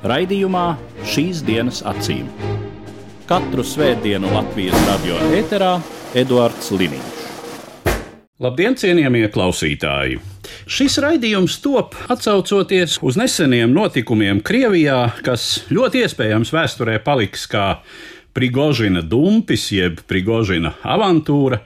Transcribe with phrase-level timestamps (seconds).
[0.00, 2.24] Raidījumā šīs dienas acīm.
[3.28, 5.74] Katru svētdienu Latvijas radio eterā
[6.16, 7.18] Eduards Liniņš.
[8.40, 10.16] Labdien, cienījamie klausītāji!
[10.64, 17.66] Šis raidījums top atcaucoties uz neseniem notikumiem Krievijā, kas ļoti iespējams vēsturē paliks kā
[18.32, 21.60] Prigožina dumpis, jeb Prigožina avantūra.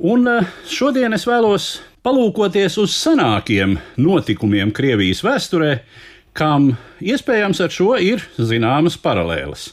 [0.00, 1.74] Un eh, šodien es vēlos
[2.06, 5.74] palūkoties uz senākiem notikumiem Krievijas vēsturē,
[6.36, 9.70] kam iespējams ar šo ir zināmas paralēles.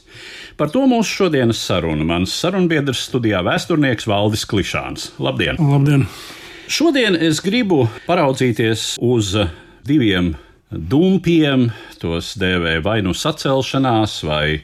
[0.58, 2.06] Par to mūsu šodienas saruna.
[2.06, 5.12] Mans sarunbiedrs studijā vēsturnieks Valdis Klišāns.
[5.22, 5.58] Labdien!
[5.58, 6.06] Labdien!
[6.70, 9.34] Šodien es gribu paraudzīties uz
[9.84, 10.32] diviem
[10.70, 11.68] dumpiem,
[12.00, 14.62] tos dēvē vai nu sacelšanās, vai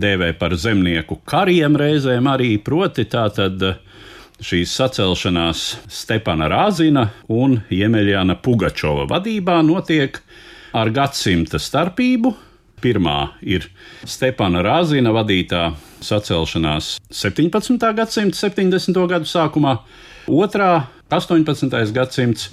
[0.00, 3.60] dēvē par zemnieku kariem reizēm arī, proti tātad
[4.42, 10.18] šīs sacelšanās Stepana Rāzina un Jemeļāna Pugačova vadībā notiek
[10.72, 12.32] ar gadsimta starpību.
[12.82, 13.68] Pirmā ir
[14.08, 15.68] Stepana Rāzina vadītā
[16.02, 17.78] sacelšanās 17.
[17.94, 18.98] gadsimta 70.
[19.12, 19.76] gadu sākumā,
[20.26, 21.92] otrā 18.
[21.94, 22.48] gadsimts,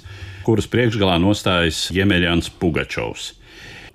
[0.46, 3.32] kuras priekšgalā nostājas Jemeļāns Pugačovs.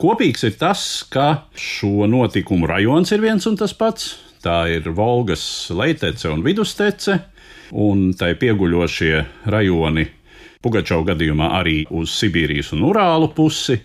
[0.01, 4.17] Kopīgs ir tas, ka šo notikumu rajons ir viens un tas pats.
[4.43, 7.15] Tā ir Volgas leitece un vidustece,
[7.71, 10.09] un tai pieguļošie rajoni
[10.65, 13.77] Pugačova gadījumā arī uz Sibīrijas un Urālu pusi,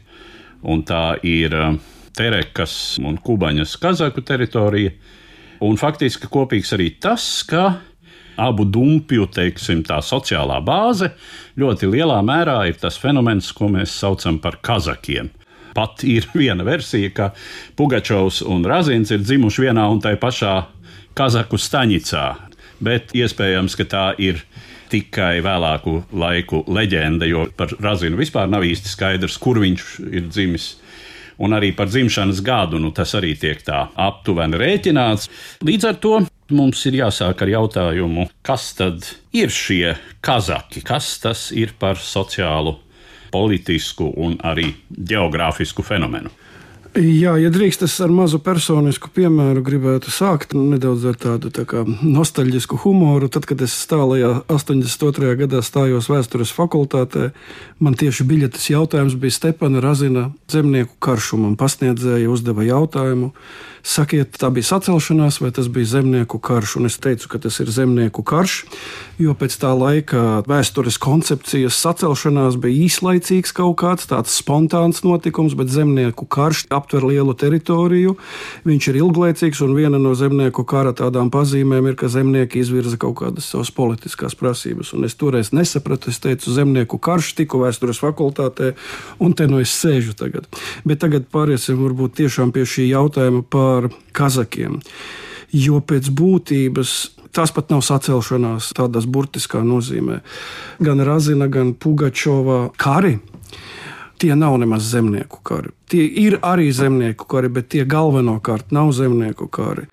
[0.62, 1.78] un tā ir eh,
[2.16, 4.92] Terekas un Kubaņas Kazaku teritorija.
[5.64, 7.80] Un faktiski kopīgs arī tas, ka
[8.40, 11.10] abu dumpju teiksim, sociālā bāze
[11.60, 15.30] ļoti lielā mērā ir tas fenomens, ko mēs saucam par kazakiem.
[15.76, 17.30] Pat ir viena versija, ka
[17.76, 20.54] Pugačovs un Razins ir dzimuši vienā un tajā pašā
[21.14, 22.24] Kazaku staņicā,
[22.80, 24.44] bet iespējams, ka tā ir
[24.90, 30.74] tikai vēlāku laiku leģenda, jo par Razinu vispār nav īsti skaidrs, kur viņš ir dzimis.
[31.40, 35.30] Un arī par dzimšanas gadu nu, tas arī tiek tā aptuveni rēķināts.
[35.64, 36.18] Līdz ar to
[36.52, 42.76] mums ir jāsāk ar jautājumu, kas tad ir šie kazaki, kas tas ir par sociālu,
[43.30, 46.32] politisku un arī geogrāfisku fenomenu.
[46.90, 51.84] Jā, ja drīkst, es ar mazu personisku piemēru gribētu sākt nedaudz ar tādu tā kā,
[51.86, 53.28] nostalģisku humoru.
[53.30, 55.36] Tad, kad es tālajā 82.
[55.38, 57.28] gadā stājos vēstures fakultātē,
[57.78, 61.54] man tieši biļetes jautājums bija Stepana Razina zemnieku karšumam.
[61.60, 63.30] Pasniedzēja uzdeva jautājumu,
[63.82, 66.76] sakiet, tā bija sacelšanās vai tas bija zemnieku karš?
[66.80, 68.64] Un es teicu, ka tas ir zemnieku karš,
[69.20, 75.72] jo pēc tā laika vēstures koncepcijas sacelšanās bija īslaicīgs kaut kāds tāds spontāns notikums, bet
[75.72, 78.16] zemnieku karš aptver lielu teritoriju.
[78.68, 83.18] Viņš ir ilglaicīgs, un viena no zemnieku kara tādām pazīmēm ir, ka zemnieki izvirza kaut
[83.22, 84.92] kādas savas politiskās prasības.
[84.96, 88.74] Un es toreiz nesapratu, es teicu, zemnieku karš, tiku vēstures fakultātē,
[89.20, 90.48] un te nu es sēžu tagad.
[90.84, 93.69] Bet tagad pāriesim varbūt tiešām pie šī jautājuma par
[94.16, 94.78] kazakiem.
[95.50, 96.98] Jo pēc būtības
[97.30, 100.16] Tas pat nav sacelšanās tādās burtiskā nozīmē.
[100.82, 103.20] Gan Razina, gan Pugačova kari
[104.20, 105.72] tie nav nemaz zemnieku kari.
[105.88, 109.86] Tie ir arī zemnieku kari, bet tie galvenokārt nav zemnieku kari.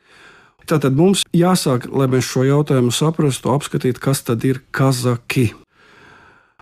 [0.68, 5.54] Tātad mums jāsāk, lai mēs šo jautājumu saprastu, apskatīt, kas tad ir kazaki.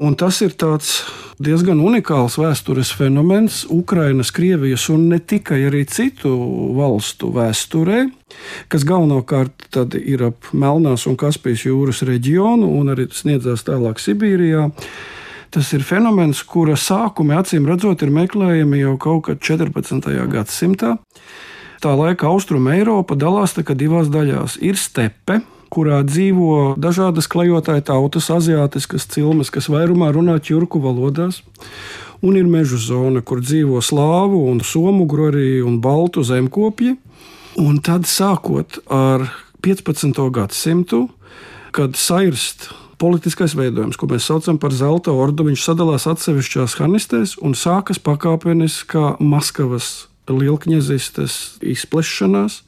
[0.03, 0.51] Un tas ir
[1.39, 6.33] diezgan unikāls vēstures fenomens Ukrainas, Krievijas un ne tikai arī citu
[6.75, 8.01] valstu vēsturē,
[8.67, 14.67] kas galvenokārt ir ap Melnās un Kaspijas jūras reģionu un arī sniedzās tālāk Sibīrijā.
[15.55, 20.11] Tas ir fenomens, kura sākumi acīm redzot ir meklējami jau kaut kad 14.
[20.27, 20.97] gadsimtā.
[21.79, 24.59] Tā laika austrumu Eiropa dalās divās daļās.
[24.59, 25.39] Ir stepe,
[25.73, 31.41] kurā dzīvo dažādas klejotāju tautas, azijātiskas cilmes, kas vairumā runā ķurku valodās.
[32.25, 36.95] Un ir meža zona, kur dzīvo slāvu un somu grori un baltu zemkopji.
[37.61, 39.29] Un tad sākot ar
[39.63, 40.17] 15.
[40.33, 41.05] gadsimtu,
[41.75, 42.69] kad sairst
[43.01, 49.15] politiskais veidojums, ko mēs saucam par zelta ordu, viņš sadalās atsevišķās hanistēs un sākas pakāpeniskā
[49.19, 52.61] Maskavas lielkņazistes izplešanās.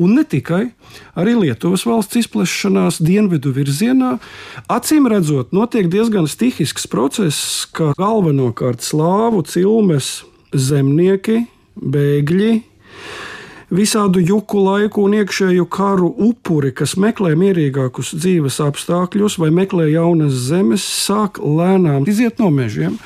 [0.00, 0.70] Un ne tikai,
[1.18, 4.14] arī Lietuvas valsts izplešanās dienvidu virzienā,
[4.72, 10.22] acīm redzot, notiek diezgan stihisks process, ka galvenokārt slāvu cilmes
[10.56, 11.42] zemnieki
[11.76, 12.54] bēgļi,
[13.72, 20.36] visādu juku laiku un iekšēju karu upuri, kas meklē mierīgākus dzīves apstākļus vai meklē jaunas
[20.50, 22.98] zemes, sāk lēnām iziet no mežiem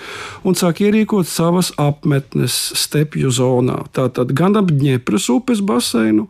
[0.46, 3.78] un sāk ierīkot savas apmetnes stepju zonā.
[3.94, 6.26] Tātad gan ap Dņepras upes baseinu,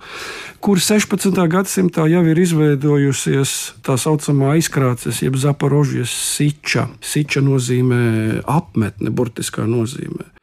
[0.61, 1.33] kur 16.
[1.51, 3.57] gadsimtā jau ir izveidojusies
[3.87, 6.91] tā saucamā aizkrāces, jeb zaporožijas siča.
[7.01, 10.36] Siča nozīmē apmetne, burtiskā nozīmē.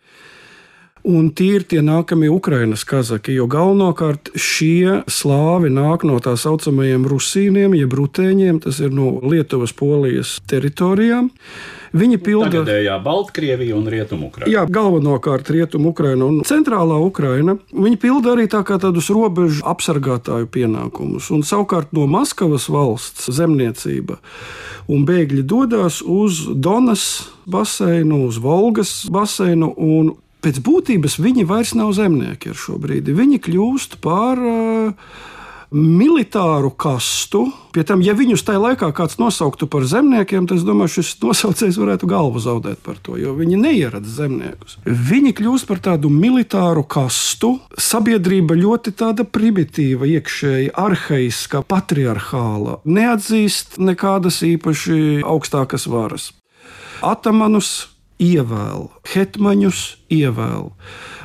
[1.03, 7.03] Un tie ir tie nākamie Ukraiņas kazaki, jo galvenokārt šie slāvi nāk no tā saucamajiem
[7.11, 11.27] rusīniem, jeb rutēņiem, tas ir no Lietuvas, Polijas teritorijām.
[11.93, 14.49] Viņi pilda Tagadējā Baltkrievija un Rietumukraina.
[14.49, 17.57] Jā, galvenokārt Rietumu Ukraina un Centrālā Ukraina.
[17.69, 21.29] Viņi pilda arī tā kā tādus robežu apsargātāju pienākumus.
[21.35, 24.17] Un savukārt no Maskavas valsts zemniecība
[24.89, 31.93] un bēgļi dodas uz Donas baseinu, uz Volgas baseinu un pēc būtības viņi vairs nav
[31.97, 33.15] zemnieki ar šo brīdi.
[33.15, 34.91] Viņi kļūst par uh,
[35.73, 37.47] militāru kastu.
[37.73, 41.79] Pie tam, ja viņus tajā laikā kāds nosauktu par zemniekiem, tad es domāju, šis nosaucējs
[41.81, 44.77] varētu galvu zaudēt par to, jo viņi neieradz zemniekus.
[44.85, 47.55] Viņi kļūst par tādu militāru kastu.
[47.73, 56.29] Sabiedrība ļoti tāda primitīva, iekšēji arhaiska, patriarchāla, neatzīst nekādas īpaši augstākas varas.
[57.03, 59.79] Atamanus ievēl, hetmaņus
[60.13, 60.69] ievēl.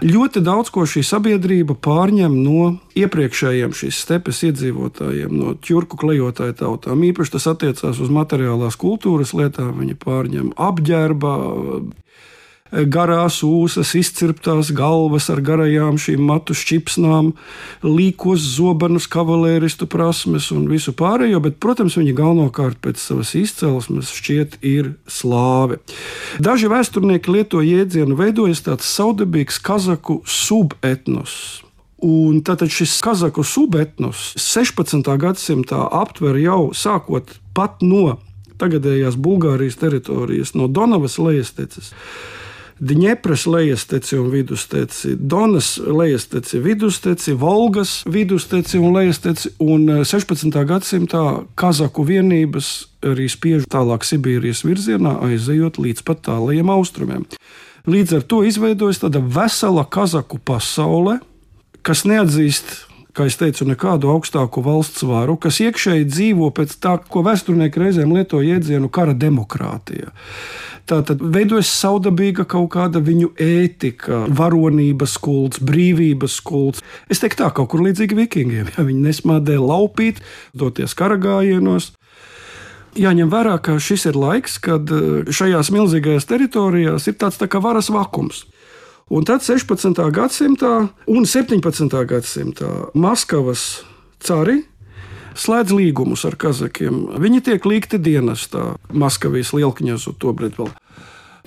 [0.04, 7.04] Ļoti daudz ko šī sabiedrība pārņem no iepriekšējiem šīs stepes iedzīvotājiem, no ķurku klejotāju tautām.
[7.10, 9.74] Īpaši tas attiecās uz materiālās kultūras lietām.
[9.82, 11.34] Viņi pārņem apģērba,
[12.70, 17.32] garās ūsas, izcirptās galvas ar garajām šīm matu šķipsnām,
[17.86, 24.58] līkos zobenus, kavalēristu prasmes un visu pārējo, bet, protams, viņi galvenokārt pēc savas izcelsmes šķiet
[24.66, 25.80] ir slāvi.
[26.44, 31.62] Daži vēsturnieki lieto jēdzienu veidojas tāds saudabīgs kazaku subetnos.
[32.04, 35.08] Un tātad šis kazaku subetnos 16.
[35.18, 38.20] gadsimtā aptver jau sākot pat no
[38.58, 41.90] tagadējās Bulgārijas teritorijas, no Donavas lejasteces
[42.78, 50.54] Dņepras lejasteci un vidusteci, Donas lejasteci, vidusteci, Volgas vidusteci un lejasteci, un 16.
[50.54, 51.24] Eh, gadsimtā
[51.58, 57.26] Kazaku vienības arī spiež tālāk Sibīrijas virzienā, aizejot līdz pat tālajiem austrumiem.
[57.88, 61.18] Līdz ar to izveidojas tāda vesela kazaku pasaule,
[61.82, 62.87] kas neatzīst
[63.18, 68.14] kā jau teicu, nekādu augstāku valsts varu, kas iekšēji dzīvo pēc tā, ko vēsturnieki reizēm
[68.14, 70.12] lieto jēdzienu kara demokrātija.
[70.88, 76.84] Tā tad veidojas saudabīga kaut kāda viņu ētika, varonības kults, brīvības kults.
[77.12, 78.70] Es teiktu, tā kaut kur līdzīgi vikingiem.
[78.72, 80.22] Ja viņi nesmādē laupīt,
[80.56, 81.92] doties karagājienos.
[82.98, 87.60] Jāņem vērā, ka šis ir laiks, kad eh, šajās milzīgajās teritorijās ir tāds tā kā
[87.62, 88.46] varas vakums.
[89.08, 89.96] Un tad 16.
[90.12, 90.72] gadsimtā
[91.08, 91.94] un 17.
[92.10, 93.80] gadsimtā Maskavas
[94.20, 94.60] cari
[95.38, 97.06] slēdz līgumus ar kazakiem.
[97.22, 100.68] Viņi tiek likti dienestā Maskavijas lielkņazu tobrīd vēl.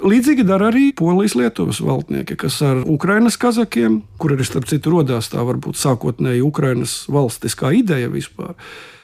[0.01, 5.29] Līdzīgi dara arī Polijas Lietuvas valdnieki, kas ar Ukraiņas kazakiem, kur arī starp citu radās
[5.29, 8.55] tā varbūt sākotnēji Ukraiņas valstiskā ideja vispār,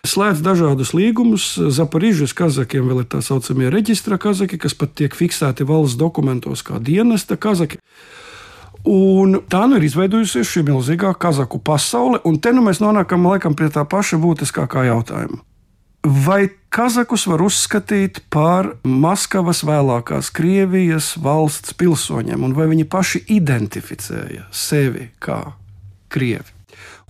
[0.07, 1.51] slēdz dažādus līgumus.
[1.77, 6.81] Zaparīžas kazakiem vēl ir tā saucamie reģistra kazaki, kas pat tiek fiksēti valsts dokumentos kā
[6.81, 7.77] dienesta kazaki.
[8.85, 13.55] Un tā nu ir izveidojusies šī milzīgā kazaku pasaule, un te nu mēs nonākam laikam
[13.57, 15.41] pie tā paša būtiskākā jautājuma.
[16.07, 24.45] Vai kazakus var uzskatīt par Maskavas vēlākās Krievijas valsts pilsoņiem, un vai viņi paši identificēja
[24.55, 25.41] sevi kā
[26.13, 26.53] krievi?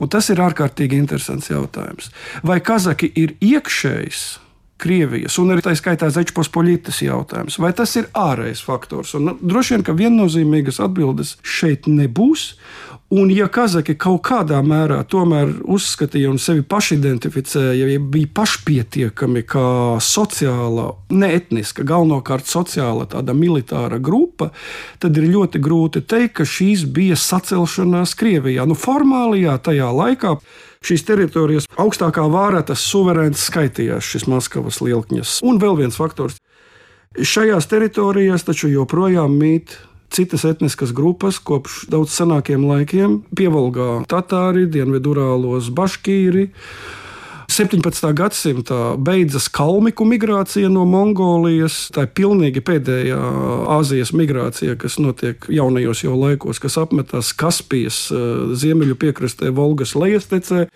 [0.01, 2.09] Un tas ir ārkārtīgi interesants jautājums.
[2.45, 4.25] Vai kazaki ir iekšējs
[4.77, 7.57] Krievijas un arī tā skaitā Zečpospoļitas jautājums.
[7.57, 9.15] Vai tas ir ārējais faktors?
[9.17, 12.51] Un, nu, droši vien, ka viennozīmīgas atbildes šeit nebūs.
[13.09, 19.69] Un, ja kazaki kaut kādā mērā tomēr uzskatīja un sevi pašidentificēja, ja bija pašpietiekami kā
[20.03, 24.49] sociāla, ne etniska, galvenokārt sociāla, tāda militāra grupa,
[24.99, 28.67] tad ir ļoti grūti teikt, ka šīs bija sacelšanās Krievijā.
[28.67, 30.35] Nu, formālajā tajā laikā
[30.83, 35.39] šīs teritorijas augstākā vārā tas suverēns skaitījās šis Maskavas lielkņas.
[35.47, 36.41] Un vēl viens faktors.
[37.15, 39.79] Šajās teritorijās taču joprojām mīt
[40.13, 43.21] citas etniskas grupas kopš daudz senākiem laikiem.
[43.35, 46.49] Pievalgā Tatāri, Dienvidurālos Baškīri.
[47.47, 48.09] 17.
[48.11, 51.85] gadsimtā beidzas kalmiku migrācija no Mongolijas.
[51.95, 53.19] Tā ir pilnīgi pēdējā
[53.71, 60.67] Āzijas migrācija, kas notiek jaunajos jau laikos, kas apmetās Kaspijas eh, ziemeļu piekrastē, Volgas lejastecē.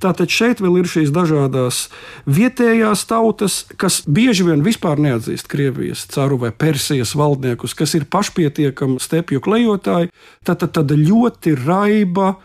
[0.00, 1.82] Tātad šeit vēl ir šīs dažādas
[2.30, 9.02] vietējās tautas, kas bieži vien vispār neatzīst Krievijas caru vai Persijas valdniekus, kas ir pašpietiekami
[9.02, 10.14] stepju klejotāji.
[10.46, 12.36] Tātad tāda ļoti raiba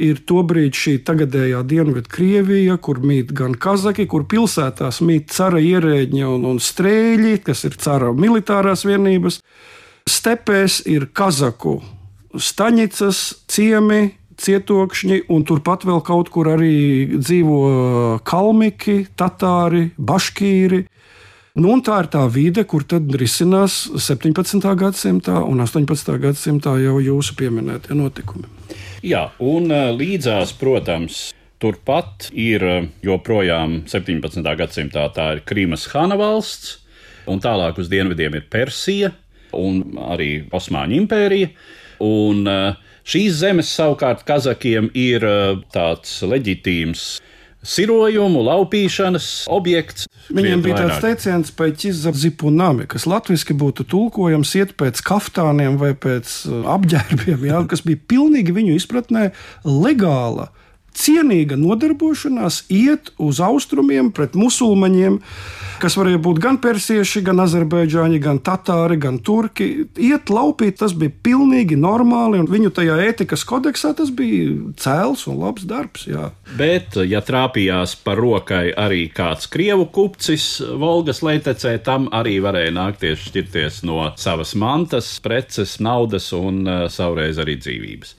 [0.00, 6.46] ir tobrīd šī tagadējā Dienvidkrievija, kur mīt gan kazaki, kur pilsētās mīt cara ierēģi un,
[6.50, 9.40] un strēļi, kas ir cara militārās vienības.
[10.10, 11.78] Stepēs ir kazaku
[12.34, 13.20] staņicas,
[13.50, 17.60] ciemi, cietokšņi, un turpat vēl kaut kur arī dzīvo
[18.26, 20.84] kalmiki, tatāri, baškīri.
[21.54, 24.64] Nu, tā ir tā vide, kur tad risinās 17.
[24.74, 26.08] gadsimtā un 18.
[26.18, 28.48] gadsimtā jau jūsu pieminētie notikumi.
[29.06, 31.28] Jā, un eh, līdzās, protams,
[31.62, 34.42] turpat ir eh, joprojām 17.
[34.42, 36.80] gadsimtā tā ir Krīmas Hana valsts,
[37.30, 39.12] un tālāk uz dienvidiem ir Persija
[39.54, 41.52] un arī Osmaņu impērija.
[42.02, 45.22] Un eh, šīs zemes savukārt Kazakiem ir
[45.70, 47.06] tāds leģitīms
[47.64, 50.08] sirojumu, laupīšanas objekts.
[50.34, 56.36] Viņiem bija tāds teiciens, pēc izzipunami, kas latviešu būtu tulkojams iet pēc kaftāniem vai pēc
[56.48, 59.30] uh, apģērbiem, jā, kas bija pilnīgi viņu izpratnē
[59.68, 60.50] legāla
[60.94, 65.18] cienīga nodarbošanās iet uz austrumiem pret musulmaņiem,
[65.82, 69.86] kas varēja būt gan persieši, gan azerbaidžāņi, gan tatāri, gan turki.
[70.00, 75.40] Iet laupīt, tas bija pilnīgi normāli, un viņu tajā ētikas kodeksā tas bija cēls un
[75.42, 76.06] labs darbs.
[76.08, 76.30] Jā.
[76.58, 80.46] Bet, ja trāpījās par rokai arī kāds krievu kupcis
[80.80, 87.40] Volgas leitecē, tam arī varēja nākties šķirties no savas mantas, preces, naudas un uh, savreiz
[87.42, 88.14] arī dzīvības.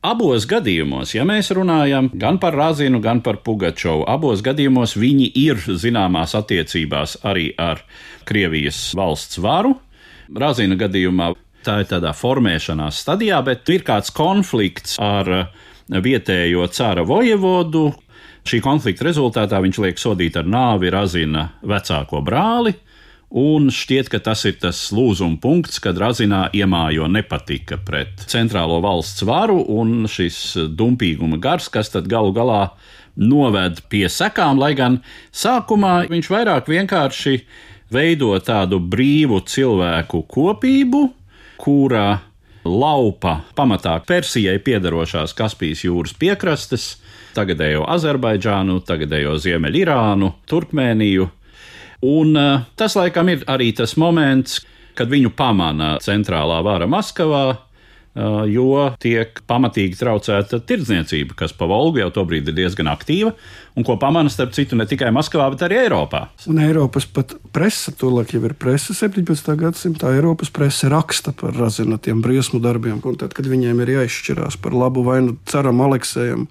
[0.00, 5.60] Abos gadījumos, ja mēs runājam gan par Razinu, gan par Pugačovu, abos gadījumos viņi ir
[5.60, 7.82] zināmās attiecībās arī ar
[8.24, 9.74] Krievijas valsts varu.
[10.32, 11.34] Razina gadījumā
[11.66, 15.50] tā ir tādā formēšanās stadijā, bet ir kāds konflikts ar
[15.92, 17.90] vietējo cara vojevodu.
[18.48, 22.72] Šī konflikta rezultātā viņš liek sodīt ar nāvi Razina vecāko brāli,
[23.30, 29.22] Un šķiet, ka tas ir tas lūzuma punkts, kad Razinā iemājo nepatika pret centrālo valsts
[29.22, 32.72] varu un šis dumpīguma gars, kas tad galu galā
[33.14, 34.98] noved pie sekām, lai gan
[35.30, 37.36] sākumā viņš vairāk vienkārši
[37.94, 41.06] veido tādu brīvu cilvēku kopību,
[41.62, 42.24] kura
[42.66, 46.96] laupa pamatā Persijai piedarošās Kaspijas jūras piekrastes,
[47.38, 51.30] tagadējo Azerbaidžānu, tagadējo Ziemeļirānu, Turkmēniju
[52.06, 54.60] Un uh, tas laikam ir arī tas moments,
[54.96, 57.44] kad viņu pamana centrālā vara Maskavā,
[58.50, 63.32] jo tiek pamatīgi traucēta tirdzniecība, kas pa Volgu jau tobrīd ir diezgan aktīva,
[63.78, 66.24] un ko pamana starp citu ne tikai Maskavā, bet arī Eiropā.
[66.50, 69.54] Un Eiropas pat presa, tolaik jau ir presa 17.
[69.60, 74.58] gadsimtā, Eiropas presa raksta par razina tiem briesmu darbiem, un tad, kad viņiem ir jāizšķirās
[74.62, 76.48] par labu vai nu ceram Aleksējam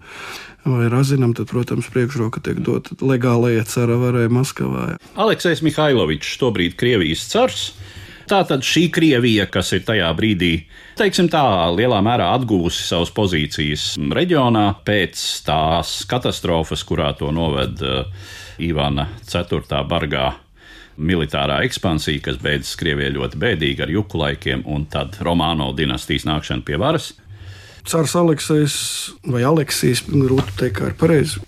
[0.70, 4.92] vai Razinam, tad, protams, priekšroka tiek dota legālajai cara varai Maskavā.
[5.20, 7.70] Aleksējs Mihailovičs, tobrīd Krievijas cars.
[8.30, 10.52] Tātad šī Krievija, kas ir tajā brīdī,
[11.00, 11.42] teiksim tā,
[11.74, 18.28] lielā mērā atgūsi savas pozīcijas reģionā pēc tās katastrofas, kurā to noved uh,
[18.62, 19.64] Ivana IV.
[19.90, 20.28] bargā
[21.00, 26.68] militārā ekspansija, kas beidzas Krievijai ļoti bēdīgi ar juku laikiem, un tad Romāno dinastijas nākšana
[26.68, 27.16] pie varas.
[27.90, 28.76] Cārs Aleksējs
[29.26, 31.42] vai Aleksijas, grūti pateikt, kā ir pareizi.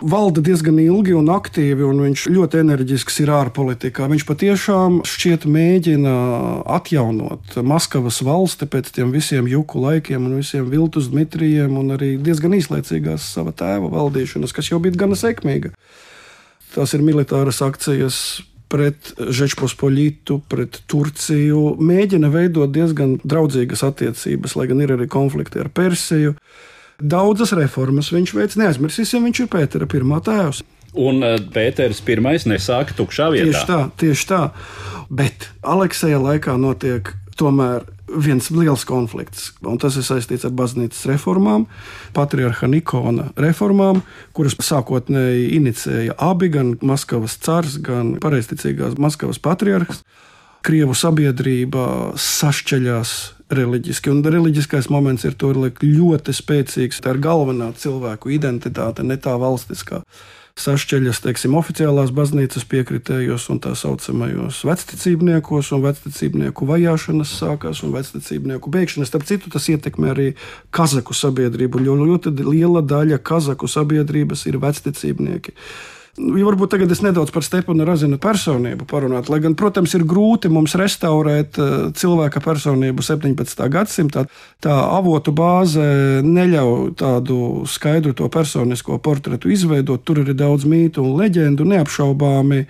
[0.00, 4.06] Valda diezgan ilgi un aktīvi, un viņš ļoti enerģisks ir ārpolitikā.
[4.08, 6.14] Viņš patiešām šķiet mēģina
[6.72, 12.56] atjaunot Maskavas valsti pēc tiem visiem juku laikiem un visiem viltus Dmitrijiem, un arī diezgan
[12.56, 15.74] īslaicīgās sava tēva valdīšanas, kas jau bija gana sekmīga.
[16.72, 18.40] Tās ir militāras akcijas
[18.70, 25.68] pret Žečpospoļītu, pret Turciju, mēģina veidot diezgan draudzīgas attiecības, lai gan ir arī konflikti ar
[25.74, 26.36] Persiju.
[27.00, 30.62] Daudzas reformas viņš veids, neaizmirsīsim, viņš ir Pētera pirmā tēvs.
[31.00, 32.18] Un eh, Pēters I
[32.50, 33.52] nesāka tukšā vietā.
[33.52, 34.42] Tieši tā, tieši tā.
[35.10, 41.66] Bet Alekseja laikā notiek tomēr viens liels konflikts, un tas ir saistīts ar baznīcas reformām,
[42.16, 44.02] patriarcha Nikona reformām,
[44.36, 50.02] kuras sākotnēji inicēja abi, gan Maskavas cars, gan pareizticīgās Maskavas patriarhs.
[50.66, 51.84] Krievu sabiedrība
[52.20, 53.12] sašķeļās
[53.50, 57.00] reliģiski, un reliģiskais moments ir ļoti spēcīgs.
[57.00, 60.02] Tā ir galvenā cilvēku identitāte, ne tā valstiskā
[60.60, 68.72] sašķeļas teiksim, oficiālās baznīcas piekritējos un tā saucamajos vecticībniekos, un vecticībnieku vajāšanas sākās un vecticībnieku
[68.72, 69.10] beigšanas.
[69.10, 70.28] Starp citu, tas ietekmē arī
[70.74, 75.56] kazaku sabiedrību, jo ļoti liela daļa kazaku sabiedrības ir vecticībnieki.
[76.20, 80.50] Ja varbūt tagad es nedaudz par Stepanu Razina personību parunātu, lai gan, protams, ir grūti
[80.52, 83.62] mums restaurēt eh, cilvēka personību 17.
[83.72, 84.26] gadsimtā.
[84.60, 85.84] Tā avotu bāze
[86.26, 87.38] neļauj tādu
[87.70, 90.04] skaidru to personisko portretu izveidot.
[90.04, 92.66] Tur ir daudz mītu un leģendu, neapšaubāmi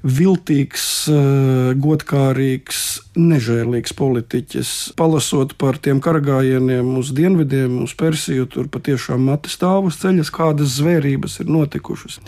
[0.00, 2.80] viltīgs, eh, godkārīgs,
[3.16, 4.70] nežēlīgs politiķis.
[4.96, 10.80] Palasot par tiem karagājieniem uz dienvidiem, uz Persiju, tur patiešām mati stāv uz ceļas, kādas
[10.80, 12.20] zvērības ir notikušas.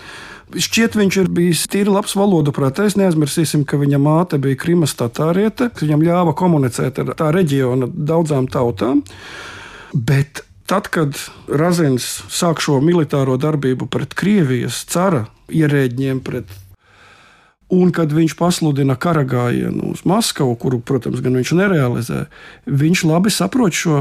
[0.53, 2.93] Šķiet, viņš ir bijis tīri labs valodu prātais.
[3.01, 8.51] Neaizmirsīsim, ka viņa māte bija Krimas tatāriete, kas viņam ļāva komunicēt ar tā reģiona daudzām
[8.53, 9.01] tautām.
[9.95, 11.17] Bet tad, kad
[11.49, 16.53] Razins sāk šo militāro darbību pret Krievijas cara ierēģiem, pret
[17.73, 22.27] Un kad viņš pasludina kara gājienu uz Maskavu, kuru, protams, gan viņš nerealizē,
[22.69, 23.99] viņš labi saprot šo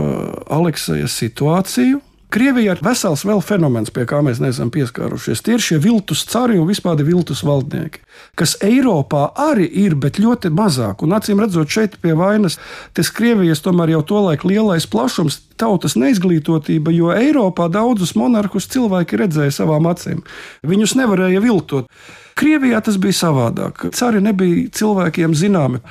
[0.51, 2.01] Alekseja situāciju
[2.31, 5.41] Krievijā ir vesels vēl fenomens, pie kā mēs neesam pieskārušies.
[5.43, 7.99] Tie ir šie viltus cari un vispār viltus valdnieki,
[8.39, 11.03] kas Eiropā arī ir, bet ļoti mazāk.
[11.03, 12.55] Un acīm redzot, šeit pie vainas
[12.95, 19.57] tas Krievijas tomēr jau tolaik lielais plašums, tautas neizglītotība, jo Eiropā daudzus monarhus cilvēki redzēja
[19.59, 20.23] savām acīm.
[20.63, 21.91] Viņus nevarēja viltot.
[22.39, 23.89] Krievijā tas bija savādāk.
[23.95, 25.81] Cari nebija cilvēkiem zināmi.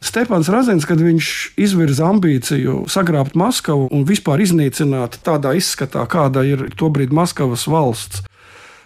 [0.00, 1.28] Stepans Razins, kad viņš
[1.58, 8.22] izvirza ambīciju sagrābt Maskavu un vispār iznīcināt tādā izskatā, kāda ir tobrīd Maskavas valsts,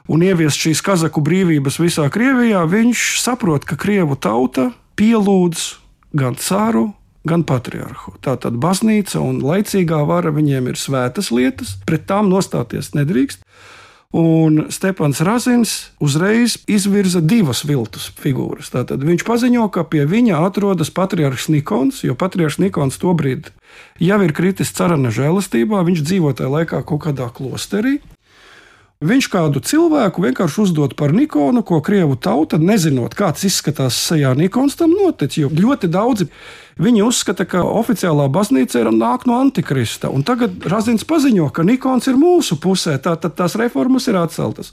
[0.09, 5.69] un ieviest šīs kazaku brīvības visā Krievijā, viņš saprot, ka Krievu tauta pielūdz
[6.16, 6.88] gan cāru,
[7.28, 8.16] gan patriarhu.
[8.25, 13.45] Tātad baznīca un laicīgā vara viņiem ir svētas lietas, pret tām nostāties nedrīkst.
[14.12, 18.69] Un Stepans Razins uzreiz izvirza divas viltus figūras.
[18.75, 23.49] Tātad viņš paziņo, ka pie viņa atrodas patriarchs Nikons, jo patriarchs Nikons tobrīd
[23.97, 25.81] jau ir kritis carana žēlastībā.
[25.88, 28.02] Viņš dzīvo tajā laikā kaut kādā klosterī.
[29.02, 34.76] Viņš kādu cilvēku vienkārši uzdod par Nikonu, ko krievu tauta, nezinot, kāds izskatās sejā Nikons,
[34.78, 35.35] tam notic.
[35.40, 36.28] Jo ļoti daudzi
[36.82, 40.06] viņi uzskata, ka oficiālā baznīca ir nāk no antikrista.
[40.12, 44.71] Un tagad Razins paziņo, ka Nikons ir mūsu pusē, tātad tās reformas ir atceltas.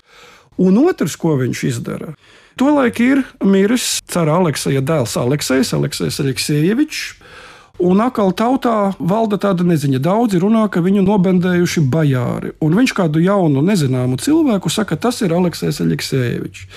[0.61, 2.13] Un otrs, ko viņš izdara,
[2.59, 7.18] tolaik ir miris cara Alekseja dēls Aleksejs, Aleksejs Aleksējevičs.
[7.79, 10.01] Un atkal tautā valda tāda neziņa.
[10.03, 12.51] Daudzi runā, ka viņu nobendējuši bajāri.
[12.59, 16.67] Un viņš kādu jaunu, nezināmu cilvēku saka, tas ir Aleksis Aleksējevičs.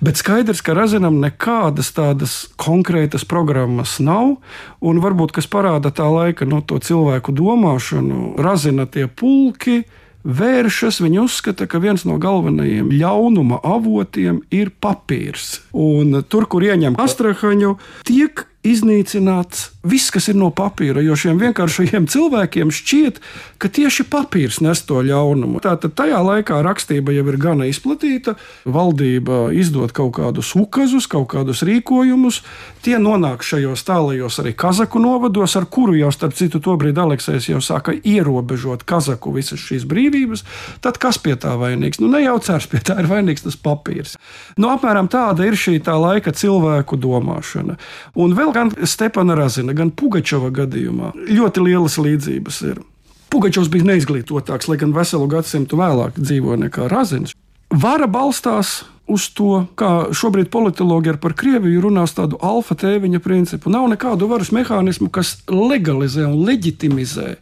[0.00, 4.36] Bet skaidrs, ka Razinam nekādas tādas konkrētas programmas nav.
[4.80, 9.82] Un varbūt kas parāda tā laika no to cilvēku domāšanu, Razina tie pulki.
[10.28, 15.62] Vēršas, viņi uzskata, ka viens no galvenajiem ļaunuma avotiem ir papīrs.
[15.72, 17.76] Un tur, kur ieņem astrahaņu,
[18.08, 21.02] tiek iznīcināts viss, kas ir no papīra.
[21.04, 23.20] Jo šiem vienkāršajiem cilvēkiem šķiet,
[23.62, 25.62] ka tieši papīrs nes to ļaunumu.
[25.64, 28.34] Tātad tajā laikā rakstība jau ir gana izplatīta.
[28.68, 32.42] Valdība izdod kaut kādus ukazus, kaut kādus rīkojumus.
[32.84, 37.62] Tie nonāk šajos tālajos arī kazaku novados, ar kuru jau starp citu tobrīd Aleksis jau
[37.64, 40.44] sāka ierobežot kazaku visas šīs brīvības.
[40.84, 42.02] Tad kas pie tā vainīgs?
[42.02, 44.18] Nu, ne jau cērs pie tā ir vainīgs tas papīrs.
[44.58, 47.78] Nu, apmēram tāda ir šī tā laika cilvēku domāšana.
[48.18, 52.82] Un vēl gan Stepana Razina, gan Pugačova gadījumā ļoti lielas līdzības ir.
[53.28, 57.34] Pugačovs bija neizglītotāks, lai gan veselu gadsimtu vēlāk dzīvoja nekā Razins.
[57.68, 63.72] Vara balstās uz to, kā šobrīd politologi ar par Krieviju runās tādu alfa tēviņa principu.
[63.72, 67.34] Nav nekādu varas mehānismu, kas legalizē un leģitimizē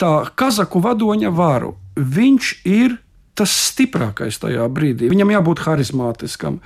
[0.00, 1.74] tā kazaku vadoņa varu.
[1.96, 2.98] Viņš ir
[3.36, 5.10] tas stiprākais tajā brīdī.
[5.12, 6.60] Viņam jābūt harizmātiskam.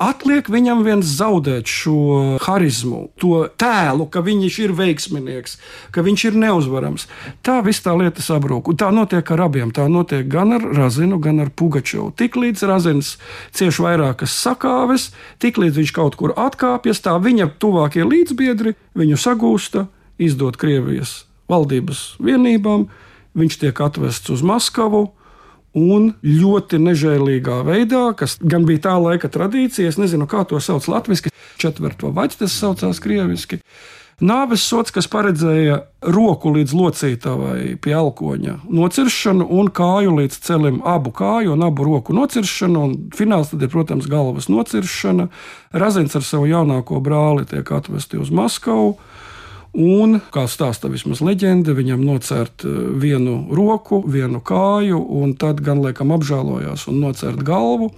[0.00, 5.58] Atliek viņam viens zaudēt šo harizmu, to tēlu, ka viņš ir veiksminieks,
[5.94, 7.06] ka viņš ir neuzvarams.
[7.44, 8.72] Tā viss tā lieta sabrūk.
[8.72, 9.70] Un tā notiek ar abiem.
[9.70, 12.10] Tā notiek gan ar Razinu, gan ar Pugačovu.
[12.18, 13.14] Tiklīdz Razins
[13.54, 15.10] cieš vairākas sakāves,
[15.44, 19.86] tiklīdz viņš kaut kur atkāpjas, tā viņa tuvākie līdzbiedri viņu sagūsta,
[20.18, 22.88] izdod Krievijas valdības vienībām,
[23.38, 25.10] viņš tiek atvests uz Maskavu
[25.78, 30.86] un ļoti nežēlīgā veidā, kas gan bija tā laika tradīcija, es nezinu, kā to sauc
[30.88, 33.62] latviešu, četverto vaļu tas saucās krieviski.
[34.22, 35.80] Nāves sots, kas paredzēja
[36.14, 42.14] roku līdz locītavai pie alkoņa nociršanu un kāju līdz celim, abu kāju un abu roku
[42.14, 45.26] nociršanu, un fināls tad ir, protams, galvas nociršana.
[45.74, 48.94] Razins ar savu jaunāko brāli tiek atvesti uz Maskavu.
[49.72, 55.80] Un, kā stāsta vismaz leģenda, viņam nocērt eh, vienu roku, vienu kāju, un tad gan
[55.80, 57.88] laikam apžēlojās un nocērt galvu.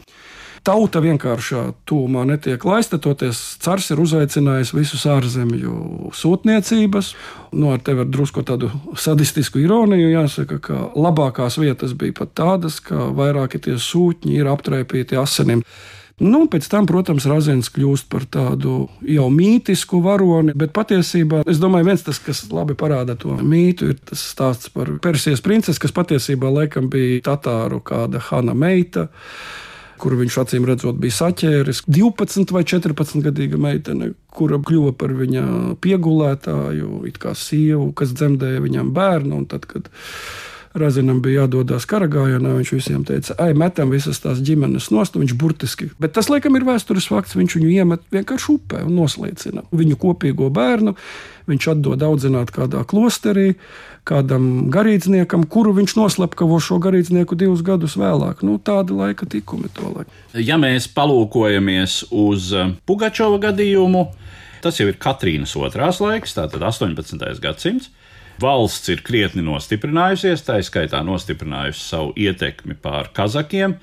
[0.65, 7.11] Tauta vienkāršā tūmā netiek laista, toties cars ir uzaicinājis visus ārzemju sūtniecības.
[7.53, 12.79] Nu, ar tevi ar drusku tādu sadistisku ironiju jāsaka, ka labākās vietas bija pat tādas,
[12.81, 15.61] ka vairāki tie sūtņi ir aptraipīti asinīm.
[16.23, 21.89] Nu, pēc tam, protams, Razins kļūst par tādu jau mītisku varoni, bet patiesībā es domāju,
[21.89, 26.53] viens tas, kas labi parāda to mītu, ir tas stāsts par Persijas princesi, kas patiesībā
[26.55, 29.09] laikam bija Tatāru kāda Hana meita
[30.05, 31.85] kuru viņš acīm redzot bija saķēris.
[31.89, 35.45] 12 vai 14 gadīga meitene, kura kļuva par viņa
[35.83, 39.41] piegulētāju, it kā sievu, kas dzemdēja viņam bērnu.
[39.51, 39.89] Tad, kad
[40.75, 42.57] Razinam bija jādodas karagājienā.
[42.59, 45.15] Viņš visiem teica, ai, metam visas tās ģimenes nost.
[45.15, 47.37] Viņš burtiski, bet tas laikam ir vēstures fakts.
[47.39, 50.97] Viņš viņu iemet vienkārši upē un noslīcina viņu kopīgo bērnu.
[51.47, 53.53] Viņš atdod audzināt kādā klosterī,
[54.09, 58.43] kādam garīdzniekam, kuru viņš noslepkavo šo garīdznieku divus gadus vēlāk.
[58.43, 60.23] Nu, tāda laika tikumi to laiku.
[60.35, 62.51] Ja mēs palūkojamies uz
[62.89, 64.09] Pugačova gadījumu,
[64.65, 67.29] tas jau ir Katrīnas otrās laiks, tātad 18.
[67.45, 67.93] gadsimts.
[68.43, 73.77] Valsts ir krietni nostiprinājusies, tā izskaitā nostiprinājusi savu ietekmi pār kazakiem,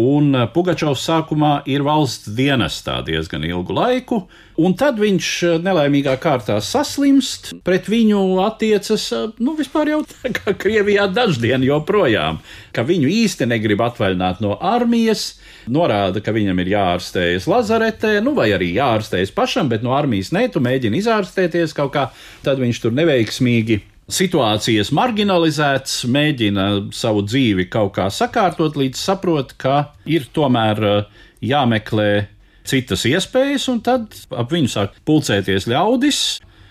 [0.00, 4.22] un eh, Pugačovs sākumā ir valsts dienestā diezgan ilgu laiku,
[4.64, 10.32] un tad viņš eh, nelaimīgā kārtā saslimst, pret viņu attiecas, eh, nu, vispār jau tā
[10.38, 12.40] kā Krievijā daždien joprojām,
[12.72, 15.34] ka viņu īsti negrib atvaļināt no armijas,
[15.68, 20.46] norāda, ka viņam ir jāārstējas lazaretē, nu, vai arī jāārstējas pašam, bet no armijas nē,
[20.54, 22.08] tu mēģini izārstēties kaut kā,
[22.46, 29.92] tad viņš tur neveiksmīgi situācijas marginalizēts, mēģina savu dzīvi kaut kā sakārtot, līdz saprot, ka
[30.08, 32.10] ir tomēr eh, jāmeklē
[32.68, 36.20] citas iespējas, un tad ap viņu sāk pulcēties ļaudis.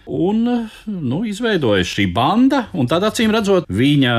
[0.07, 0.45] Un
[0.87, 4.13] nu, izveidojas šī banda, un tad acīm redzot, viņa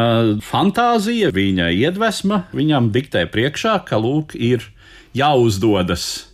[0.44, 4.66] fantāzija, viņa iedvesma viņam diktē priekšā, ka lūk, ir
[5.16, 6.28] jāuzdodas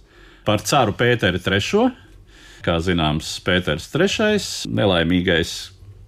[0.45, 1.93] par caru Pēteri III.
[2.67, 4.43] Kā zināms, Pēters III,
[4.75, 5.55] nelaimīgais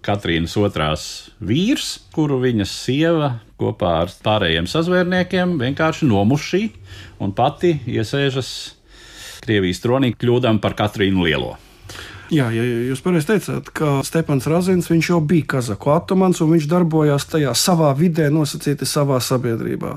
[0.07, 1.05] Katrīnas otrās
[1.42, 6.64] vīrs, kuru viņas sieva kopā ar pārējiem sazvērniekiem vienkārši nomušī
[7.23, 8.51] un pati iesēžas
[9.47, 11.55] Krievijas tronī, kļūdam par Katrīnu Lielo.
[12.35, 17.29] Jā, ja jūs pareizi teicāt, ka Stepans Razins jau bija kazaku atomans un viņš darbojās
[17.31, 19.92] tajā savā vidē, nosacīti savā sabiedrībā.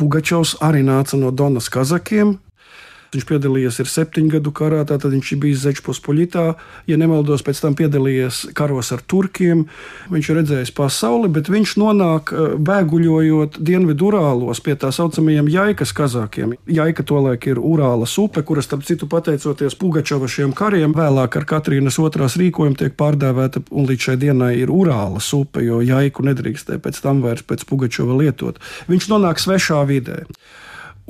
[0.00, 2.36] Pugačovs arī nāca no Donas kazakiem,
[3.12, 6.44] Viņš piedalījies ir septiņu gadu karā, tad viņš bija Zečpospoļitā.
[6.88, 9.66] Ja nemaldos, pēc tam piedalījies karos ar turkiem.
[10.08, 15.92] Viņš ir redzējis pasauli, bet viņš nonāk eh, bēguļojot Dienvidu Urālos pie tā saucamajiem jaikas
[15.96, 16.56] kazākiem.
[16.64, 22.00] Jaika tolaik ir Urālas upe, kuras, starp citu, pateicoties Pugačova šiem kariem, vēlāk ar Katrīnas
[22.00, 27.04] otrās rīkojumu tiek pārdēvēta un līdz šai dienai ir Urālas upe, jo jaiku nedrīkstēja pēc
[27.04, 28.56] tam vairs pēc Pugačova lietot.
[28.88, 30.22] Viņš nonāk svešā vidē.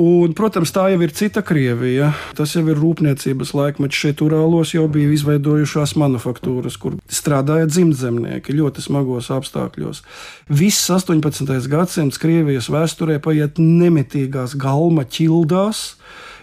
[0.00, 2.14] Un, protams, tā jau ir cita Krievija.
[2.36, 3.98] Tas jau ir rūpniecības laikmets.
[3.98, 10.00] Šeit Urālos jau bija izveidojušās manufaktūras, kur strādāja dzimtzemnieki ļoti smagos apstākļos.
[10.48, 11.68] Viss 18.
[11.68, 15.84] gadsimts Krievijas vēsturē paiet nemitīgās galma ķildās,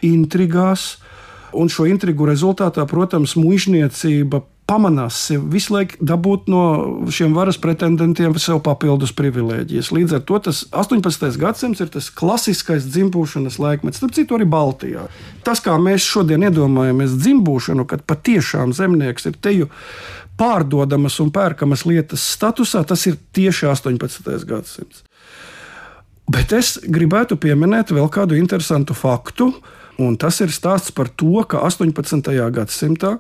[0.05, 0.99] intrigās.
[1.49, 6.62] Un šo intrigu rezultātā, protams, muizniecība pamanās sev visu laiku dabūt no
[7.13, 9.89] šiem varas pretendentiem sev papildus privilēģijas.
[9.95, 11.25] Līdz ar to tas 18.
[11.41, 15.08] gadsimts ir tas klasiskais dzimbūšanas laikmets, starp citu, arī Baltijā.
[15.45, 19.69] Tas, kā mēs šodien iedomājamies dzimbūšanu, kad patiešām zemnieks ir teju
[20.39, 24.45] pārdodamas un pērkamas lietas statusā, tas ir tieši 18.
[24.47, 25.03] gadsimts.
[26.29, 29.49] Bet es gribētu pieminēt vēl kādu interesantu faktu,
[29.99, 32.29] un tas ir stāsts par to, ka 18.
[32.53, 33.17] gadsimtā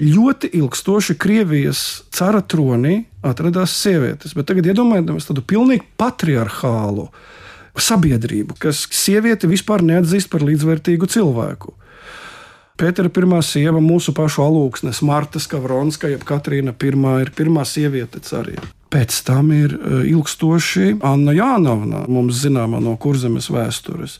[0.00, 4.34] ļoti ilgstoši Krievijas cara tronī atradās sievietes.
[4.36, 7.08] Bet tagad iedomājieties tādu pilnīgi patriarchālu
[7.78, 11.76] sabiedrību, kas sievieti vispār neatzīst par līdzvērtīgu cilvēku.
[12.80, 18.56] Pētera pirmā sieva, mūsu pašu alūksnes, Marta Skavronska, jeb Katrīna I, ir pirmā sieviete carī.
[18.92, 24.18] Pēc tam ir e, ilgstoši Anna Jānavna, mums zināma no kurzemes vēstures.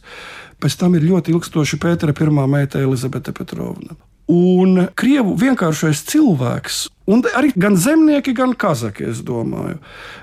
[0.62, 3.96] Pēc tam ir ļoti ilgstoši Pētera pirmā meita Elizabete Petrovna.
[4.30, 6.76] Un krievu vienkāršais cilvēks,
[7.10, 9.80] un arī gan zemnieki, gan kazaki, es domāju,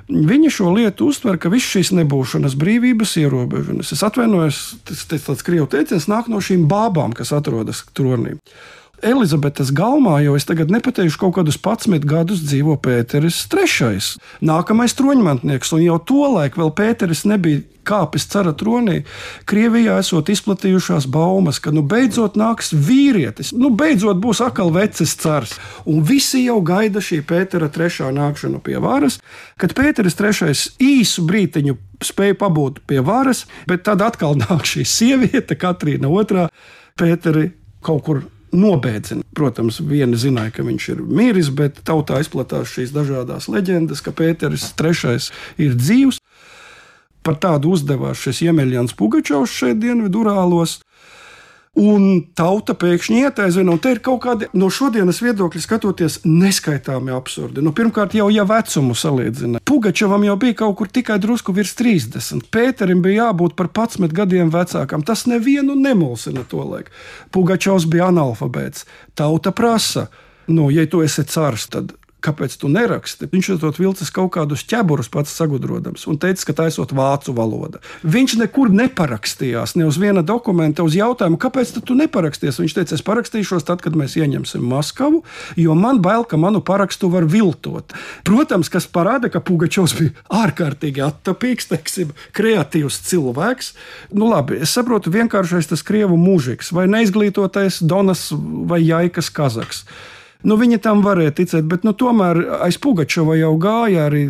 [0.08, 5.44] viņi šo lietu uztver, ka visas šīs nebūšanas, brīvības ierobežošanas, es atvainojos, tas, tas tāds
[5.46, 8.38] krievu teiciens nāk no šīm bābām, kas atrodas tronī.
[9.06, 14.00] Elizabetes galmā jau es tagad nepateikšu, kaut kādus 11 gadus dzīvo Pēteris III.
[14.46, 19.02] Nākamais troņmantnieks, un jau tolaik vēl Pēteris nebija kāpis cara tronī.
[19.50, 25.56] Krievijā esot izplatījušās baumas, ka nu beidzot nāks vīrietis, nu beidzot būs atkal vecs cars.
[25.90, 29.20] Un visi jau gaida šī Pētera III nākšanu pie varas,
[29.58, 35.58] kad Pēteris III īsu brītiņu spēja pabūt pie varas, bet tad atkal nāk šī sieviete,
[35.60, 36.50] Katrīna II.
[37.00, 37.50] Pēteri
[37.86, 39.26] kaut kur nobēdzina.
[39.36, 44.72] Protams, viena zināja, ka viņš ir miris, bet tautā izplatās šīs dažādas leģendas, ka Pēteris
[44.80, 45.18] III
[45.66, 46.20] ir dzīvs.
[47.26, 50.80] Par tādu uzdevās šis Iemeļjans Pugačovs šeit Dienvidurālos.
[51.78, 52.06] Un
[52.36, 57.62] tauta pēkšņi ietaizina, un te ir kaut kādi no šodienas viedokļa skatoties neskaitāmi absurdi.
[57.64, 59.62] Nu, pirmkārt, jau ja vecumu salīdzina.
[59.70, 62.50] Pugačevam jau bija kaut kur tikai drusku virs 30.
[62.52, 65.06] Pēterim bija jābūt par 11 gadiem vecākam.
[65.06, 66.92] Tas nevienu nemulsina to laiku.
[67.32, 68.90] Pugačovs bija analfabēts.
[69.16, 70.10] Tauta prasa,
[70.50, 73.30] nu, ja tu esi cārs, tad Kāpēc tu neraksti?
[73.32, 77.80] Viņš to vilcis kaut kādus ķeburus pats sagudrodams un teica, ka taisot vācu valoda.
[78.04, 82.60] Viņš nekur neparakstījās, ne uz viena dokumenta, uz jautājumu, kāpēc tu neparakstījies.
[82.60, 85.24] Viņš teica, es parakstīšos tad, kad mēs ieņemsim Maskavu,
[85.56, 87.96] jo man bail, ka manu parakstu var viltot.
[88.28, 93.74] Protams, kas parāda, ka Pugačovs bija ārkārtīgi attapīgs, teiksim, kreatīvs cilvēks.
[94.12, 99.86] Nu, labi, es saprotu, vienkāršais tas krievu mūžiks vai neizglītotais Donas vai Jaikas Kazaks.
[100.48, 104.22] Nu, viņi tam varēja ticēt, bet nu, tomēr aiz Pugačova jau gāja arī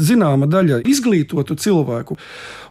[0.00, 2.16] zināma daļa izglītotu cilvēku.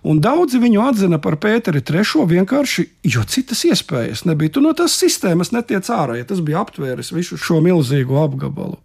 [0.10, 4.55] Un daudzi viņu atzina par Pēteri III vienkārši, jo citas iespējas nebija.
[4.55, 8.81] Tu no tās sistēmas netiec ārā, ja tas bija aptvēris visu šo milzīgo apgabalu.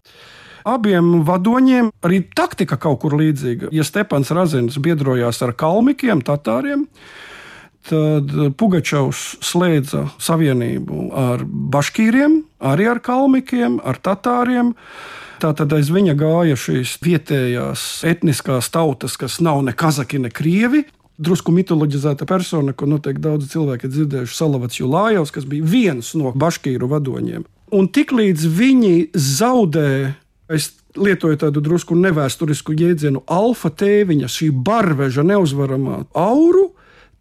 [0.68, 3.72] Abiem vadoņiem arī taktika kaut kur līdzīga.
[3.72, 7.31] Ja Stepans Razins biedrojās ar kalmikiem, tatāriem, tad
[7.90, 14.72] Pugačovs slēdza savienību ar baškīriem, arī ar kalmikiem, ar tatāriem.
[15.42, 20.84] Tātad aiz viņa gāja šīs vietējās etniskās tautas, kas nav ne kazaki, ne krievi.
[21.22, 26.30] Drusku mitoloģizēta persona, ko noteikti daudzi cilvēki ir dzirdējuši, Salavats Julājovs, kas bija viens no
[26.38, 27.44] baškīru vadoņiem.
[27.72, 30.14] Un tiklīdz viņi zaudē,
[30.52, 36.70] es lietoju tādu drusku nevēsturisku jēdzienu, alfa tēviņa, šī barveža neuzvaramā auru,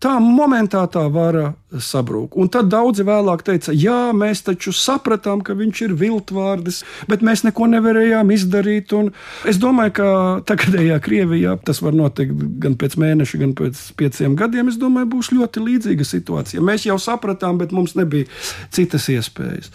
[0.01, 2.35] tā momentā tā vara sabrūk.
[2.41, 7.45] Un tad daudzi vēlāk teica, jā, mēs taču sapratām, ka viņš ir viltvārdis, bet mēs
[7.47, 8.93] neko nevarējām izdarīt.
[8.97, 9.11] Un
[9.47, 10.07] es domāju, ka
[10.51, 14.71] tagadējā Krievijā tas var notikt gan pēc mēneša, gan pēc pieciem gadiem.
[14.71, 16.63] Es domāju, būs ļoti līdzīga situācija.
[16.65, 18.29] Mēs jau sapratām, bet mums nebija
[18.73, 19.71] citas iespējas.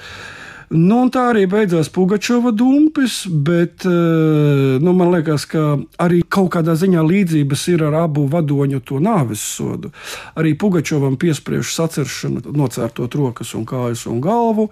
[0.75, 6.75] Nu, tā arī beidzās Pugačova dumpis, bet eh, nu, man liekas, ka arī kaut kādā
[6.75, 9.93] ziņā līdzības ir ar abu vadoņu to nāves sodu.
[10.35, 14.67] Arī Pugačovam piespriež saceršanu, nocērtot rokas un kājas un galvu.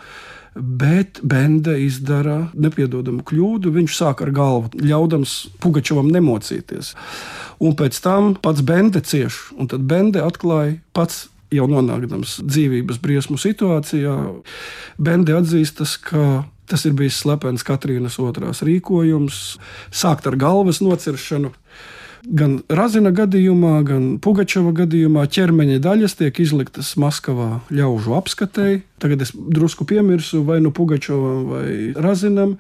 [0.55, 3.73] Bet Bende izdara nepiedodamu kļūdu.
[3.75, 6.93] Viņš sāk ar galvu, ļaudams Pugačovam nemocīties.
[7.63, 11.25] Un pēc tam pats Bende cieš, un tad Bende atklāja pats
[11.55, 14.17] jau nonākdams dzīvības briesmu situācijā,
[14.99, 19.43] Bende atzīstas, ka tas ir bijis slepens Katrīnas otrās rīkojums,
[19.95, 21.53] sākt ar galvas nociršanu.
[22.25, 28.81] Gan Razina gadījumā, gan Pugačeva gadījumā ķermeņa daļas tiek izliktas Maskavā ļaužu apskatēji.
[29.03, 32.57] Tagad es drusku piemirsu vai nu Pugačevam vai Razinam.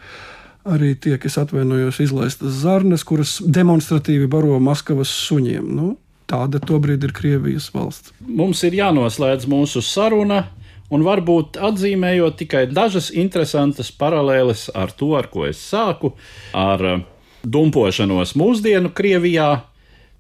[0.69, 5.65] Arī tiek, es atvainojos, izlaistas zarnas, kuras demonstratīvi baro Maskavas suņiem.
[5.77, 5.89] Nu,
[6.31, 8.15] Tāda tobrīd ir Krievijas valsts.
[8.25, 10.47] Mums ir jānoslēdz mūsu saruna,
[10.93, 16.15] un varbūt atzīmējot tikai dažas interesantas paralēles ar to, ar ko es sāku,
[16.57, 17.05] ar eh,
[17.45, 19.53] dumpošanos mūsdienu Krievijā.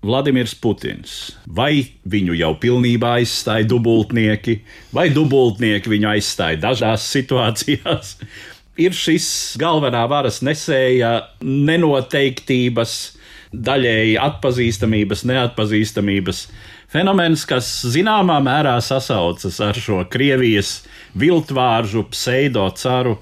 [0.04, 1.12] Vladimirs Putins.
[1.48, 4.58] Vai viņu jau pilnībā aizstāja dubultnieki,
[4.92, 8.18] vai dubultnieki viņu aizstāja dažās situācijās?
[8.84, 13.13] Ir šis galvenā varas nesēja nenoteiktības,
[13.64, 16.46] daļēji atpazīstamības, neatpazīstamības
[16.94, 20.82] fenomens, kas zināmā mērā sasaucas ar šo Krievijas
[21.18, 23.16] viltvāržu, pseido-caru.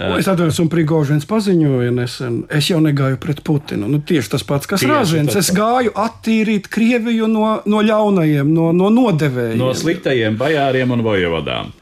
[0.00, 3.88] Es atceros, un Prigožins paziņoja nesen, es jau negāju pret Putinu.
[3.90, 5.36] Nu, tieši tas pats, kas Rāzins.
[5.36, 9.60] Es gāju attīrīt Krieviju no, no ļaunajiem, no, no nodevējiem.
[9.60, 11.72] No sliktajiem bajāriem un vojvodām.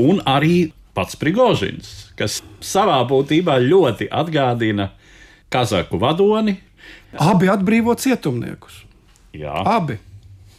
[0.00, 4.94] Un arī pats Prigožins, kas savā būtībā ļoti atgādina
[5.52, 6.56] Kazaku vadoni,
[7.22, 8.82] Abi atbrīvo cietumniekus.
[9.36, 9.54] Jā.
[9.76, 9.98] Abi.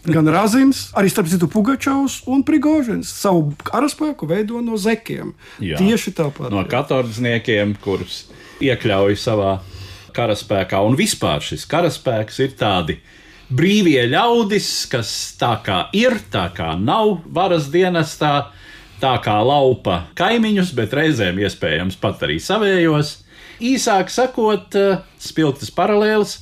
[0.07, 5.33] Gan Razins, arī starp citu Pugačovs un Prigožins savu karaspēku veido no zekiem.
[5.59, 5.79] Jā.
[5.81, 6.53] Tieši tāpat.
[6.53, 8.27] No katordzniekiem, kurus
[8.63, 9.57] iekļauj savā
[10.15, 10.79] karaspēkā.
[10.87, 12.97] Un vispār šis karaspēks ir tādi
[13.51, 18.49] brīvie ļaudis, kas tā kā ir, tā kā nav varas dienestā,
[19.03, 23.17] tā kā laupa kaimiņus, bet reizēm iespējams pat arī savējos.
[23.57, 24.75] Īsāk sakot,
[25.19, 26.37] spilgtas paralēles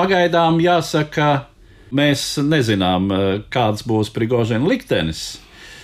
[0.00, 1.44] Pagaidām jāsaka,
[1.92, 5.38] mēs nezinām, eh, kāds būs Prigožina liktenis.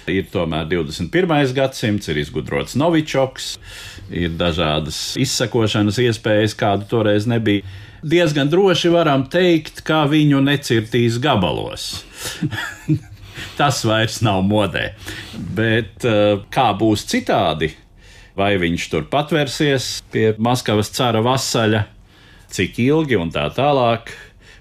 [0.09, 1.53] Ir tomēr 21.
[1.53, 3.59] gadsimts, ir izgudrots Novičoks,
[4.09, 7.67] ir dažādas izsakošanas iespējas, kādu toreiz nebija.
[8.03, 12.05] Diezgan droši varam teikt, ka viņu necirtīs gabalos.
[13.59, 14.95] Tas vairs nav modē.
[15.35, 17.75] Bet eh, kā būs citādi?
[18.37, 21.85] Vai viņš tur patvērsies pie Maskavas cara vasaļa,
[22.57, 24.15] cik ilgi un tā tālāk.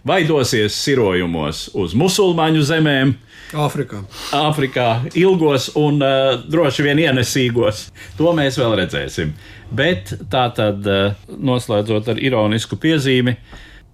[0.05, 3.15] vai dosies sirojumos uz musulmaņu zemēm,
[3.53, 3.99] Āfrikā.
[4.33, 4.87] Āfrikā,
[5.21, 7.85] ilgos un uh, droši vien ienesīgos.
[8.17, 9.35] To mēs vēl redzēsim.
[9.75, 13.35] Bet tā tad, uh, noslēdzot ar ironisku piezīmi,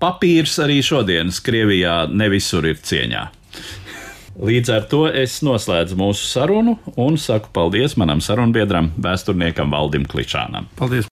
[0.01, 3.27] papīrs arī šodienas Krievijā ne visur ir cieņā.
[4.41, 10.71] Līdz ar to es noslēdzu mūsu sarunu un saku paldies manam sarunbiedram, vēsturniekam Valdim Kličānam.
[10.79, 11.11] Paldies!